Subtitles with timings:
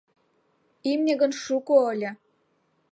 [0.91, 2.09] Имне гын шуко ыле.